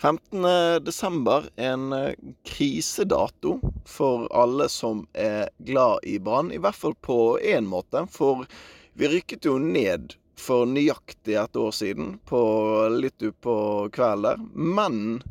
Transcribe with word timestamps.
15.12. 0.00 1.48
en 1.56 1.92
eh, 1.92 2.12
krisedato 2.44 3.60
for 3.84 4.28
alle 4.32 4.68
som 4.68 5.06
er 5.12 5.48
glad 5.58 6.04
i 6.04 6.18
Brann. 6.18 6.52
I 6.52 6.60
hvert 6.60 6.76
fall 6.76 6.94
på 6.94 7.38
én 7.40 7.66
måte. 7.66 8.04
For 8.12 8.44
vi 8.92 9.08
rykket 9.08 9.48
jo 9.48 9.56
ned 9.58 10.14
for 10.36 10.68
nøyaktig 10.68 11.38
et 11.40 11.56
år 11.56 11.72
siden, 11.72 12.18
på 12.28 12.40
litt 12.92 13.22
utpå 13.24 13.56
kvelden 13.96 14.26
der. 14.28 14.44
Men 14.52 15.22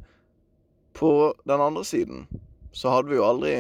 på 0.98 1.34
den 1.46 1.62
andre 1.62 1.86
siden 1.86 2.26
så 2.74 2.90
hadde 2.90 3.14
vi 3.14 3.20
jo 3.20 3.28
aldri 3.28 3.56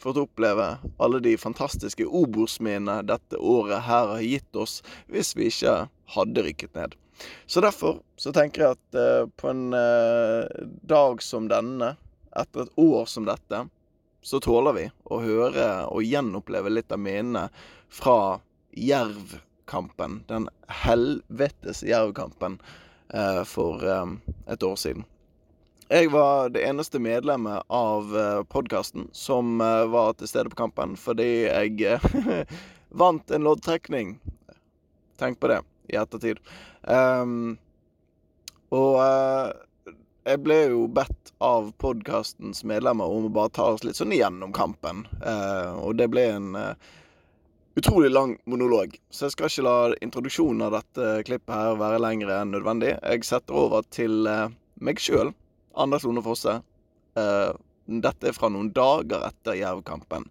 fått 0.00 0.20
oppleve 0.20 0.78
alle 0.98 1.20
de 1.20 1.36
fantastiske 1.38 2.06
Obos-minnene 2.06 3.02
dette 3.08 3.36
året 3.36 3.84
her 3.86 4.14
har 4.14 4.24
gitt 4.24 4.56
oss, 4.56 4.80
hvis 5.12 5.34
vi 5.36 5.50
ikke 5.50 5.74
hadde 6.14 6.44
rykket 6.46 6.74
ned. 6.78 6.96
Så 7.46 7.60
derfor 7.60 8.00
så 8.16 8.32
tenker 8.32 8.64
jeg 8.64 8.78
at 8.78 8.96
eh, 8.96 9.26
på 9.36 9.50
en 9.50 9.74
eh, 9.76 10.46
dag 10.88 11.20
som 11.22 11.50
denne, 11.52 11.94
etter 12.36 12.64
et 12.64 12.80
år 12.80 13.04
som 13.10 13.26
dette, 13.28 13.66
så 14.22 14.40
tåler 14.40 14.76
vi 14.76 14.86
å 15.04 15.20
høre 15.20 15.68
og 15.88 16.04
gjenoppleve 16.04 16.72
litt 16.72 16.92
av 16.92 17.00
minnene 17.00 17.48
fra 17.92 18.40
Jervkampen. 18.76 20.22
Den 20.28 20.48
helvetes 20.84 21.82
Jervkampen 21.84 22.60
eh, 23.12 23.42
for 23.48 23.84
eh, 23.84 24.06
et 24.52 24.62
år 24.64 24.76
siden. 24.80 25.04
Jeg 25.90 26.12
var 26.12 26.52
det 26.54 26.60
eneste 26.62 27.00
medlemmet 27.02 27.64
av 27.66 28.12
eh, 28.18 28.42
podkasten 28.46 29.08
som 29.12 29.60
eh, 29.60 29.86
var 29.90 30.12
til 30.14 30.28
stede 30.30 30.52
på 30.52 30.60
kampen, 30.60 30.92
fordi 30.94 31.48
jeg 31.48 31.96
vant 33.02 33.32
en 33.34 33.42
loddtrekning. 33.42 34.12
Tenk 35.18 35.40
på 35.42 35.50
det 35.50 35.56
i 35.90 35.98
ettertid. 35.98 36.38
Um, 36.86 37.58
og 38.70 39.00
uh, 39.02 39.50
jeg 40.30 40.42
ble 40.46 40.60
jo 40.70 40.86
bedt 40.94 41.34
av 41.42 41.72
podkastens 41.82 42.62
medlemmer 42.62 43.10
om 43.10 43.26
å 43.26 43.34
bare 43.40 43.50
ta 43.58 43.66
oss 43.74 43.82
litt 43.82 43.98
sånn 43.98 44.14
igjennom 44.14 44.54
kampen. 44.54 45.08
Uh, 45.18 45.74
og 45.88 45.98
det 45.98 46.06
ble 46.14 46.28
en 46.36 46.54
uh, 46.54 46.94
utrolig 47.74 48.14
lang 48.14 48.38
monolog, 48.46 48.94
så 49.10 49.26
jeg 49.26 49.34
skal 49.34 49.50
ikke 49.50 49.66
la 49.66 49.76
introduksjonen 50.06 50.68
av 50.70 50.78
dette 50.78 51.12
klippet 51.26 51.50
her 51.50 51.82
være 51.82 51.98
lengre 52.06 52.38
enn 52.44 52.54
nødvendig. 52.54 52.94
Jeg 52.94 53.26
setter 53.26 53.58
over 53.66 53.82
til 53.90 54.22
meg 54.78 55.02
sjøl, 55.02 55.34
Anders 55.80 56.04
Lone 56.06 56.22
Fosse. 56.24 56.60
dette 57.90 58.28
er 58.28 58.36
fra 58.36 58.48
noen 58.52 58.68
dager 58.72 59.24
etter 59.26 59.56
Jervkampen 59.58 60.28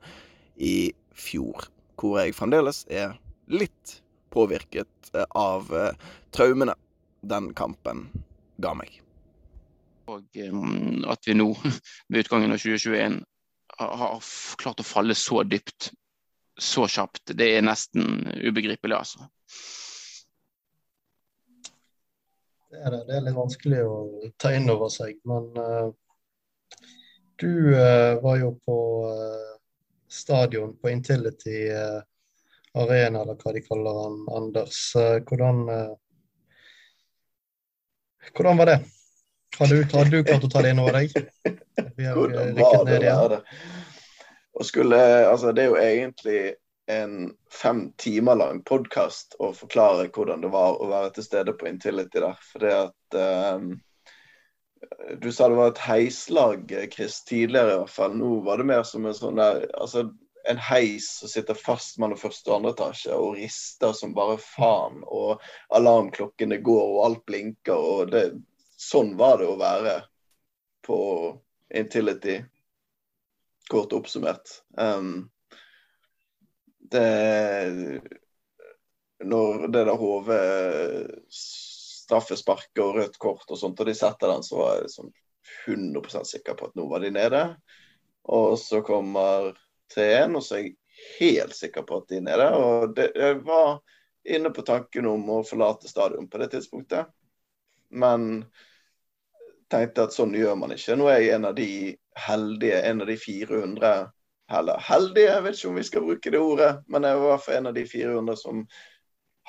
i 0.59 0.91
fjor, 1.15 1.67
hvor 1.99 2.19
jeg 2.21 2.35
fremdeles 2.37 2.85
er 2.87 3.17
litt 3.51 3.99
påvirket 4.33 5.11
eh, 5.13 5.25
av 5.35 5.71
uh, 5.73 5.91
traumene 6.35 6.75
den 7.21 7.51
kampen 7.57 8.07
ga 8.61 8.75
meg. 8.77 8.99
Og 10.09 10.39
um, 10.49 11.05
at 11.09 11.25
vi 11.27 11.35
nå, 11.37 11.51
ved 12.09 12.25
utgangen 12.25 12.53
av 12.53 12.61
2021, 12.61 13.19
har, 13.79 13.95
har 14.03 14.29
klart 14.61 14.83
å 14.83 14.87
falle 14.87 15.17
så 15.17 15.43
dypt 15.47 15.91
så 16.59 16.85
kjapt, 16.91 17.31
det 17.39 17.53
er 17.55 17.63
nesten 17.63 18.25
ubegripelig, 18.43 18.97
altså. 18.97 19.29
Det 22.69 22.77
er, 22.77 22.91
det. 22.91 22.99
det 23.07 23.15
er 23.17 23.23
litt 23.25 23.37
vanskelig 23.37 23.79
å 23.81 23.95
ta 24.37 24.51
inn 24.53 24.69
over 24.69 24.91
seg. 24.93 25.17
Men 25.29 25.47
uh, 25.57 25.89
du 27.41 27.73
uh, 27.73 28.19
var 28.21 28.37
jo 28.37 28.51
på 28.67 28.77
uh, 29.09 29.55
stadion 30.09 30.75
på 30.77 30.91
Intility 30.93 31.65
arena, 32.77 33.23
eller 33.23 33.35
hva 33.41 33.53
de 33.53 33.61
kaller 33.65 33.97
han, 34.03 34.15
Anders. 34.37 34.77
Hvordan, 34.95 35.59
hvordan 38.37 38.61
var 38.61 38.69
det? 38.69 38.77
Har 39.59 39.69
du, 39.69 39.77
har 39.93 40.09
du 40.09 40.17
klart 40.23 40.45
å 40.45 40.49
ta 40.49 40.63
det 40.65 40.73
inn 40.73 40.81
over 40.81 40.97
deg? 40.97 41.13
Vi 41.97 42.07
har 42.07 42.17
hvordan 42.17 42.53
var 42.57 42.89
det? 42.89 43.13
det? 43.35 43.41
Skulle, 44.65 44.99
altså, 45.29 45.53
det 45.53 45.65
er 45.65 45.69
jo 45.73 45.79
egentlig 45.81 46.41
en 46.89 47.33
fem 47.51 47.91
timer 48.01 48.35
lang 48.35 48.63
podkast 48.63 49.35
og 49.39 49.53
forklare 49.59 50.07
hvordan 50.09 50.41
det 50.41 50.49
var 50.53 50.79
å 50.81 50.87
være 50.89 51.11
til 51.13 51.27
stede 51.27 51.53
på 51.53 51.67
Intility 51.69 52.23
der. 52.23 52.39
For 52.49 52.65
det 52.65 52.71
at 52.77 53.19
um, 53.59 53.69
Du 55.21 55.29
sa 55.31 55.49
det 55.51 55.59
var 55.59 55.69
et 55.69 55.83
heislag, 55.85 56.73
Chris, 56.93 57.19
tidligere 57.29 57.75
i 57.75 57.79
hvert 57.83 57.93
fall. 57.93 58.17
Nå 58.17 58.39
var 58.47 58.57
det 58.57 58.67
mer 58.71 58.83
som 58.87 59.05
en 59.05 59.13
sånn 59.13 59.37
der 59.37 59.67
altså 59.77 60.07
en 60.49 60.57
heis 60.57 61.11
som 61.19 61.29
sitter 61.29 61.53
fast 61.53 61.99
mellom 62.01 62.17
første 62.17 62.49
og 62.49 62.55
andre 62.57 62.73
etasje 62.73 63.13
og 63.13 63.35
rister 63.37 63.93
som 63.93 64.15
bare 64.17 64.39
faen. 64.41 65.03
Og 65.05 65.43
alarmklokkene 65.77 66.57
går, 66.65 66.85
og 66.95 67.03
alt 67.05 67.25
blinker. 67.29 67.75
og 67.77 68.15
det, 68.15 68.29
Sånn 68.79 69.13
var 69.19 69.41
det 69.41 69.49
å 69.51 69.59
være 69.59 69.97
på 70.87 71.01
Intility, 71.75 72.39
kort 73.69 73.93
oppsummert. 73.93 74.63
Um, 74.79 75.27
det 76.91 78.01
Når 79.23 79.67
det 79.67 79.83
der 79.85 79.99
hodet 79.99 81.17
straffesparket 81.29 82.81
og 82.83 82.95
rødt 82.95 83.17
kort 83.21 83.51
og 83.51 83.59
sånt, 83.59 83.79
og 83.79 83.89
de 83.89 83.95
setter 83.97 84.31
den, 84.31 84.43
så 84.43 84.57
var 84.57 84.75
jeg 84.75 84.87
liksom 84.87 85.11
100% 85.67 86.29
sikker 86.29 86.55
på 86.57 86.69
at 86.69 86.77
nå 86.79 86.87
var 86.89 87.03
de 87.03 87.11
nede. 87.13 87.43
Og 88.31 88.55
så 88.59 88.81
kommer 88.85 89.51
3-1, 89.93 90.37
og 90.37 90.43
så 90.45 90.55
er 90.55 90.63
jeg 90.63 90.75
helt 91.19 91.55
sikker 91.55 91.85
på 91.85 91.99
at 91.99 92.09
de 92.09 92.19
er 92.19 92.25
nede. 92.25 92.47
Og 92.55 92.95
det, 92.95 93.11
jeg 93.15 93.41
var 93.45 93.79
inne 94.29 94.51
på 94.55 94.65
tanken 94.65 95.07
om 95.09 95.29
å 95.35 95.43
forlate 95.47 95.89
stadion 95.91 96.29
på 96.29 96.41
det 96.41 96.51
tidspunktet, 96.55 97.11
men 97.89 98.45
tenkte 99.69 100.07
at 100.07 100.15
sånn 100.15 100.33
gjør 100.37 100.57
man 100.59 100.73
ikke. 100.73 100.97
Nå 100.97 101.09
er 101.09 101.21
jeg 101.21 101.35
en 101.37 101.49
av 101.49 101.57
de 101.57 101.69
heldige, 102.25 102.81
en 102.89 103.03
av 103.03 103.09
de 103.09 103.17
400 103.21 103.93
Heller 104.49 104.81
heldige, 104.81 105.29
jeg 105.29 105.43
vet 105.45 105.57
ikke 105.57 105.69
om 105.69 105.77
vi 105.77 105.85
skal 105.85 106.05
bruke 106.05 106.31
det 106.33 106.39
ordet, 106.41 106.69
men 106.89 107.05
jeg 107.05 107.21
var 107.21 107.41
for 107.43 107.53
en 107.53 107.69
av 107.69 107.75
de 107.75 107.83
400 107.85 108.37
som 108.39 108.63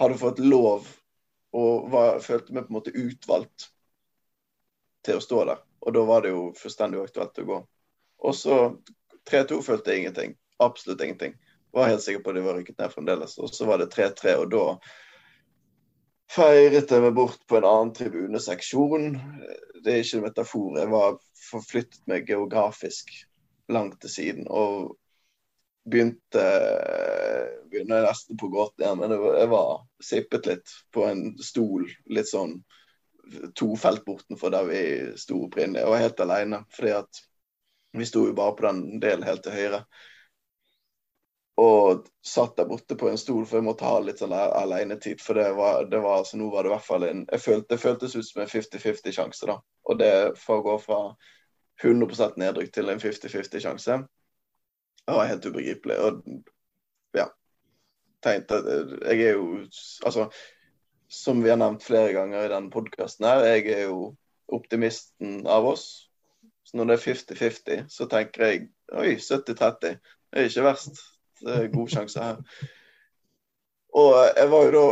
hadde 0.00 0.19
fått 0.21 0.43
lov 0.44 0.88
og 1.56 1.87
var, 1.93 2.19
følte 2.21 2.55
meg 2.55 2.66
på 2.66 2.75
en 2.75 2.77
måte 2.78 2.93
utvalgt 2.94 3.71
til 5.06 5.16
å 5.16 5.25
stå 5.25 5.44
der. 5.49 5.62
Og 5.81 5.94
da 5.97 6.03
var 6.05 6.25
det 6.25 6.34
jo 6.34 6.50
fullstendig 6.59 7.00
aktuelt 7.00 7.41
å 7.41 7.47
gå. 7.49 7.60
Og 8.28 8.37
så 8.37 8.59
3-2 9.31 9.62
følte 9.65 9.94
jeg 9.94 10.05
ingenting. 10.05 10.37
Absolutt 10.60 11.00
ingenting. 11.00 11.39
Var 11.72 11.89
helt 11.89 12.05
sikker 12.05 12.21
på 12.25 12.34
at 12.34 12.37
de 12.37 12.44
var 12.44 12.59
rykket 12.59 12.83
ned 12.83 12.93
fremdeles. 12.93 13.39
Og 13.41 13.49
så 13.55 13.69
var 13.69 13.81
det 13.81 13.89
3-3, 13.94 14.37
og 14.43 14.53
da 14.53 14.66
feiret 16.31 16.93
jeg 16.93 17.06
meg 17.06 17.16
bort 17.16 17.41
på 17.49 17.59
en 17.59 17.69
annen 17.71 17.94
tribuneseksjon. 17.97 19.16
Det 19.81 19.94
er 19.94 20.05
ikke 20.05 20.21
en 20.21 20.28
metafor. 20.28 20.77
Jeg 20.77 20.93
var 20.93 21.19
forflyttet 21.49 22.05
meg 22.10 22.28
geografisk 22.28 23.15
langt 23.72 24.00
til 24.03 24.12
siden. 24.12 24.48
Og 24.48 24.97
begynte 25.91 26.44
begynte 27.70 28.03
nesten 28.03 28.36
på 28.36 28.50
gåten 28.53 28.84
igjen, 28.84 28.98
men 28.98 29.14
jeg 29.14 29.48
var 29.50 29.72
sippet 30.03 30.47
litt 30.50 30.76
på 30.94 31.06
en 31.06 31.25
stol. 31.42 31.86
Litt 32.10 32.30
sånn 32.30 32.59
to 33.54 33.75
felt 33.78 34.04
bortenfor 34.04 34.50
der 34.50 34.66
vi 34.66 34.84
sto 35.20 35.44
opprinnelig. 35.47 35.86
Var 35.86 36.04
helt 36.04 36.20
alene. 36.20 36.64
fordi 36.76 36.94
at 36.98 37.26
vi 37.92 38.06
sto 38.06 38.26
jo 38.26 38.32
bare 38.34 38.56
på 38.56 38.66
den 38.66 39.00
delen 39.03 39.26
helt 39.26 39.42
til 39.42 39.54
høyre. 39.54 39.84
Og 41.60 42.06
satt 42.25 42.56
der 42.56 42.69
borte 42.70 42.97
på 42.97 43.09
en 43.10 43.19
stol, 43.19 43.42
for 43.47 43.59
jeg 43.59 43.66
måtte 43.66 43.84
ha 43.84 43.98
litt 44.00 44.22
sånn 44.22 44.32
alenetid. 44.32 45.20
For 45.20 45.36
det 45.36 45.50
var, 45.59 45.84
det 45.91 45.98
var, 46.00 46.22
altså, 46.22 46.38
nå 46.41 46.48
var 46.53 46.64
det 46.64 46.70
i 46.70 46.75
hvert 46.76 46.86
fall 46.86 47.04
en 47.09 47.26
jeg 47.26 47.44
følte, 47.44 47.75
Det 47.75 47.82
føltes 47.82 48.16
ut 48.16 48.26
som 48.26 48.42
en 48.42 48.53
50-50-sjanse, 48.53 49.50
da. 49.50 49.59
Og 49.91 49.98
det 50.00 50.12
for 50.41 50.60
å 50.60 50.66
gå 50.70 50.78
fra 50.86 51.00
100% 51.82 52.38
nedrykk 52.41 52.72
til 52.74 52.92
en 52.92 53.00
50-50-sjanse, 53.02 53.98
det 55.06 55.16
var 55.16 55.28
helt 55.30 55.46
ubegripelig. 55.46 55.96
Og 55.98 56.22
ja. 57.16 57.26
Tenkte 58.22 58.58
jeg 58.60 59.22
er 59.24 59.38
jo 59.38 59.62
Altså, 60.04 60.28
som 61.08 61.41
vi 61.42 61.50
har 61.50 61.58
nevnt 61.58 61.82
flere 61.82 62.12
ganger 62.14 62.44
i 62.44 62.52
denne 62.52 62.70
podkasten 62.70 63.26
her, 63.26 63.46
jeg 63.48 63.66
er 63.74 63.86
jo 63.88 64.12
optimisten 64.52 65.46
av 65.48 65.66
oss. 65.66 65.86
Så 66.62 66.77
når 66.77 66.91
det 66.91 66.98
er 66.98 67.06
50-50, 67.06 67.88
så 67.91 68.06
tenker 68.10 68.47
jeg 68.47 68.68
oi, 68.92 69.16
70-30. 69.16 69.97
Det 70.30 70.38
er 70.38 70.47
ikke 70.47 70.66
verst. 70.68 71.00
Det 71.41 71.56
er 71.56 71.72
god 71.72 71.91
sjanse 71.91 72.22
her. 72.22 72.38
Og 73.98 74.15
jeg 74.36 74.50
var 74.53 74.68
jo 74.68 74.72
da 74.76 74.84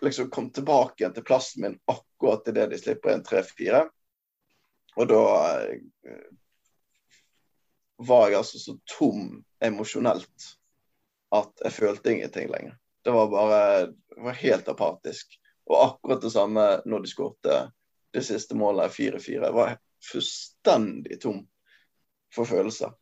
liksom 0.00 0.30
kom 0.32 0.48
tilbake 0.50 1.02
igjen 1.02 1.14
til 1.14 1.26
plassen 1.26 1.62
min 1.62 1.78
akkurat 1.90 2.48
idet 2.50 2.70
de 2.72 2.78
slipper 2.80 3.14
en 3.14 3.24
3-4. 3.26 3.84
Og 5.00 5.08
da 5.08 5.24
eh, 5.64 6.26
var 8.00 8.28
jeg 8.28 8.40
altså 8.40 8.60
så 8.60 8.76
tom 8.98 9.38
emosjonelt 9.64 10.48
at 11.36 11.64
jeg 11.64 11.76
følte 11.76 12.12
ingenting 12.12 12.50
lenger. 12.50 12.76
Det 13.04 13.12
var 13.14 13.30
bare 13.32 13.60
det 13.86 14.24
var 14.24 14.40
helt 14.42 14.68
apatisk. 14.68 15.36
Og 15.70 15.84
akkurat 15.84 16.22
det 16.22 16.32
samme 16.34 16.64
når 16.84 17.04
de 17.04 17.12
skårte 17.12 17.60
det 18.10 18.24
siste 18.26 18.56
målet, 18.58 18.90
4-4. 18.92 19.38
Jeg 19.38 19.54
var 19.54 19.76
fullstendig 20.10 21.20
tom 21.22 21.44
for 22.34 22.48
følelser. 22.48 22.92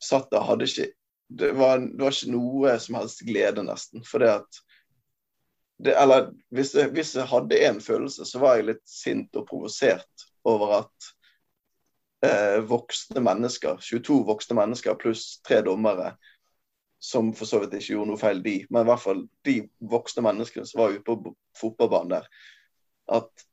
Satt 0.00 0.30
der, 0.30 0.46
hadde 0.46 0.68
ikke 0.68 0.92
det 1.30 1.52
var, 1.52 1.78
det 1.78 2.02
var, 2.02 2.14
ikke 2.14 2.32
noe 2.32 2.74
som 2.82 2.96
helst 2.98 3.20
glede, 3.26 3.62
nesten. 3.66 4.02
For 4.06 4.22
det 4.22 4.30
at 4.40 4.60
det, 5.80 5.94
Eller 5.96 6.30
hvis 6.52 6.74
jeg, 6.74 6.90
hvis 6.92 7.14
jeg 7.16 7.28
hadde 7.30 7.60
én 7.68 7.78
følelse, 7.80 8.24
så 8.26 8.40
var 8.42 8.58
jeg 8.58 8.70
litt 8.72 8.82
sint 8.88 9.36
og 9.38 9.46
provosert 9.48 10.26
over 10.48 10.74
at 10.80 11.10
eh, 12.26 12.58
voksne 12.68 13.22
mennesker, 13.24 13.80
22 13.82 14.22
voksne 14.28 14.56
mennesker 14.58 14.98
pluss 15.00 15.40
tre 15.46 15.60
dommere, 15.66 16.14
som 17.00 17.32
for 17.32 17.48
så 17.48 17.62
vidt 17.62 17.78
ikke 17.78 17.94
gjorde 17.94 18.12
noe 18.12 18.20
feil, 18.20 18.42
de, 18.44 18.56
men 18.68 18.84
i 18.84 18.90
hvert 18.90 19.04
fall 19.04 19.22
de 19.48 19.56
voksne 19.92 20.24
menneskene 20.26 20.68
som 20.68 20.82
var 20.82 20.96
ute 20.96 21.04
på 21.06 21.34
fotballbanen 21.56 22.18
der, 22.18 22.28
at 23.16 23.46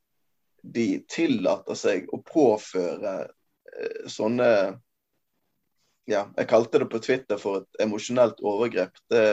de 0.68 0.88
tillater 1.08 1.78
seg 1.80 2.10
å 2.12 2.20
påføre 2.28 3.16
eh, 3.24 4.04
sånne 4.12 4.52
ja, 6.08 6.22
jeg 6.38 6.48
kalte 6.48 6.80
det 6.80 6.88
på 6.92 7.02
Twitter 7.04 7.40
for 7.40 7.62
et 7.62 7.82
emosjonelt 7.84 8.40
overgrep. 8.40 8.96
Det, 9.12 9.24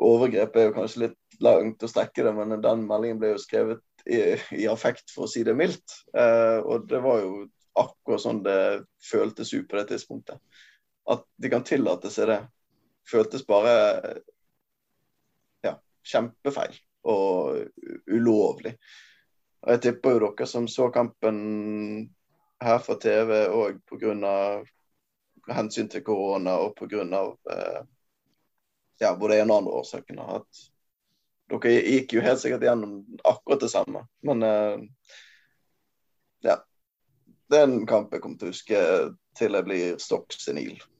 overgrep 0.00 0.56
er 0.56 0.68
jo 0.68 0.76
kanskje 0.78 1.02
litt 1.02 1.36
langt 1.44 1.84
å 1.84 1.90
strekke 1.90 2.24
det, 2.24 2.32
men 2.36 2.56
den 2.64 2.86
meldingen 2.88 3.20
ble 3.20 3.34
jo 3.34 3.42
skrevet 3.42 3.84
i, 4.10 4.20
i 4.62 4.66
affekt, 4.68 5.10
for 5.14 5.26
å 5.26 5.30
si 5.30 5.44
det 5.46 5.56
mildt. 5.56 6.00
Eh, 6.16 6.58
og 6.60 6.88
det 6.90 7.00
var 7.04 7.22
jo 7.22 7.46
akkurat 7.80 8.22
sånn 8.22 8.42
det 8.44 8.84
føltes 9.02 9.52
ut 9.54 9.68
på 9.68 9.78
det 9.78 9.88
tidspunktet. 9.92 10.40
At 11.10 11.24
de 11.36 11.50
kan 11.52 11.64
tillate 11.66 12.12
seg 12.12 12.30
det, 12.30 12.40
føltes 13.08 13.44
bare 13.46 13.72
ja, 15.64 15.74
kjempefeil 16.06 16.76
og 17.10 17.64
ulovlig. 18.08 18.76
Og 19.64 19.74
jeg 19.74 19.82
tipper 19.86 20.14
jo 20.14 20.22
dere 20.26 20.46
som 20.48 20.68
så 20.68 20.90
kampen 20.92 21.40
her 22.64 22.78
fra 22.84 22.96
TV 23.00 23.46
òg 23.48 23.80
pga. 23.88 24.38
hensyn 25.48 25.88
til 25.92 26.04
korona 26.04 26.56
og 26.64 26.76
pga. 26.78 27.04
Eh, 27.52 27.82
ja, 29.00 29.16
både 29.16 29.40
en 29.40 29.50
og 29.50 29.56
andre 29.56 29.80
årsaker 29.80 30.20
At 30.36 30.64
dere 31.52 31.74
gikk 31.80 32.16
jo 32.16 32.22
helt 32.24 32.40
sikkert 32.40 32.64
gjennom 32.66 33.00
akkurat 33.24 33.64
det 33.64 33.70
samme. 33.72 34.06
Men 34.24 34.42
uh, 34.42 34.80
ja. 36.44 36.58
Det 37.50 37.60
er 37.60 37.68
en 37.68 37.86
kamp 37.88 38.12
jeg 38.14 38.24
kommer 38.24 38.40
til 38.40 38.48
å 38.48 38.54
huske 38.54 38.80
til 39.36 39.58
jeg 39.58 39.66
blir 39.66 39.98
stokk 40.00 40.32
senil. 40.32 40.78